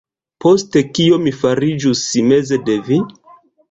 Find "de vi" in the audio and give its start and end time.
2.67-3.05